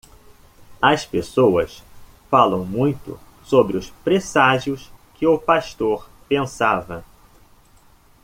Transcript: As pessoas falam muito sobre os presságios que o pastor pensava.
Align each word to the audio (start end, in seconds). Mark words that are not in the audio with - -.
As 0.81 1.05
pessoas 1.05 1.83
falam 2.27 2.65
muito 2.65 3.19
sobre 3.43 3.77
os 3.77 3.91
presságios 4.03 4.89
que 5.13 5.27
o 5.27 5.37
pastor 5.37 6.09
pensava. 6.27 7.05